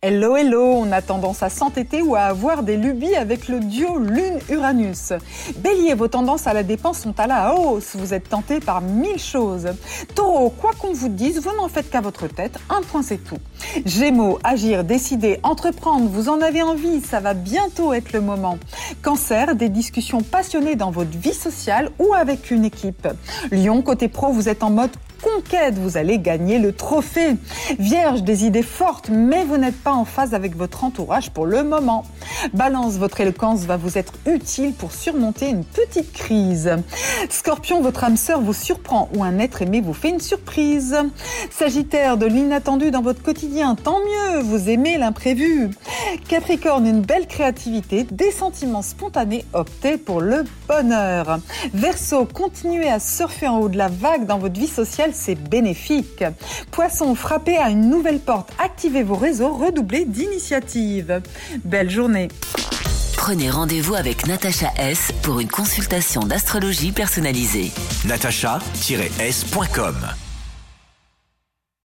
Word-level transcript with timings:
Hello 0.00 0.36
hello, 0.36 0.62
on 0.62 0.92
a 0.92 1.02
tendance 1.02 1.42
à 1.42 1.50
s'entêter 1.50 2.02
ou 2.02 2.14
à 2.14 2.20
avoir 2.20 2.62
des 2.62 2.76
lubies 2.76 3.16
avec 3.16 3.48
le 3.48 3.58
duo 3.58 3.98
Lune-Uranus. 3.98 5.12
Bélier, 5.56 5.94
vos 5.94 6.06
tendances 6.06 6.46
à 6.46 6.52
la 6.52 6.62
dépense 6.62 7.00
sont 7.00 7.18
à 7.18 7.26
la 7.26 7.52
hausse, 7.52 7.96
vous 7.96 8.14
êtes 8.14 8.28
tenté 8.28 8.60
par 8.60 8.80
mille 8.80 9.18
choses. 9.18 9.66
Taureau, 10.14 10.50
quoi 10.50 10.70
qu'on 10.78 10.92
vous 10.92 11.08
dise, 11.08 11.40
vous 11.40 11.50
n'en 11.56 11.66
faites 11.66 11.90
qu'à 11.90 12.00
votre 12.00 12.28
tête, 12.28 12.60
un 12.70 12.80
point 12.82 13.02
c'est 13.02 13.18
tout. 13.18 13.40
Gémeaux, 13.86 14.38
agir, 14.44 14.84
décider, 14.84 15.40
entreprendre, 15.42 16.08
vous 16.08 16.28
en 16.28 16.42
avez 16.42 16.62
envie, 16.62 17.00
ça 17.00 17.18
va 17.18 17.34
bientôt 17.34 17.92
être 17.92 18.12
le 18.12 18.20
moment. 18.20 18.56
Cancer, 19.02 19.56
des 19.56 19.68
discussions 19.68 20.22
passionnées 20.22 20.76
dans 20.76 20.92
votre 20.92 21.18
vie 21.18 21.34
sociale 21.34 21.90
ou 21.98 22.14
avec 22.14 22.52
une 22.52 22.64
équipe. 22.64 23.08
Lion, 23.50 23.82
côté 23.82 24.06
pro, 24.06 24.30
vous 24.30 24.48
êtes 24.48 24.62
en 24.62 24.70
mode 24.70 24.92
conquête, 25.22 25.76
vous 25.76 25.96
allez 25.96 26.18
gagner 26.18 26.58
le 26.58 26.72
trophée. 26.72 27.36
Vierge, 27.78 28.22
des 28.22 28.44
idées 28.44 28.62
fortes, 28.62 29.08
mais 29.10 29.44
vous 29.44 29.56
n'êtes 29.56 29.80
pas 29.82 29.87
en 29.94 30.04
phase 30.04 30.34
avec 30.34 30.56
votre 30.56 30.84
entourage 30.84 31.30
pour 31.30 31.46
le 31.46 31.62
moment. 31.62 32.04
Balance, 32.54 32.94
votre 32.94 33.20
éloquence 33.20 33.60
va 33.60 33.76
vous 33.76 33.98
être 33.98 34.12
utile 34.26 34.72
pour 34.72 34.92
surmonter 34.92 35.48
une 35.48 35.64
petite 35.64 36.12
crise. 36.12 36.76
Scorpion, 37.30 37.80
votre 37.80 38.04
âme 38.04 38.16
sœur 38.16 38.40
vous 38.40 38.52
surprend 38.52 39.08
ou 39.14 39.24
un 39.24 39.38
être 39.38 39.62
aimé 39.62 39.80
vous 39.80 39.92
fait 39.92 40.10
une 40.10 40.20
surprise. 40.20 40.96
Sagittaire, 41.50 42.16
de 42.16 42.26
l'inattendu 42.26 42.90
dans 42.90 43.02
votre 43.02 43.22
quotidien, 43.22 43.74
tant 43.74 43.98
mieux, 43.98 44.40
vous 44.40 44.68
aimez 44.68 44.98
l'imprévu. 44.98 45.70
Capricorne, 46.28 46.86
une 46.86 47.02
belle 47.02 47.26
créativité, 47.26 48.04
des 48.04 48.30
sentiments 48.30 48.82
spontanés, 48.82 49.44
optez 49.52 49.96
pour 49.98 50.20
le 50.20 50.44
bonheur. 50.66 51.38
Verseau, 51.74 52.24
continuez 52.26 52.88
à 52.88 53.00
surfer 53.00 53.48
en 53.48 53.58
haut 53.58 53.68
de 53.68 53.78
la 53.78 53.88
vague 53.88 54.26
dans 54.26 54.38
votre 54.38 54.58
vie 54.58 54.66
sociale, 54.66 55.10
c'est 55.14 55.34
bénéfique. 55.34 56.24
Poisson, 56.70 57.14
frappez 57.14 57.56
à 57.56 57.70
une 57.70 57.88
nouvelle 57.88 58.20
porte, 58.20 58.50
activez 58.58 59.02
vos 59.02 59.16
réseaux, 59.16 59.52
redoublez 59.54 60.04
d'initiative. 60.04 61.22
Belle 61.64 61.90
journée. 61.90 62.28
Prenez 63.16 63.50
rendez-vous 63.50 63.94
avec 63.94 64.26
Natacha 64.26 64.72
S 64.78 65.12
pour 65.22 65.40
une 65.40 65.48
consultation 65.48 66.22
d'astrologie 66.22 66.92
personnalisée. 66.92 67.72
natacha-s.com 68.04 68.68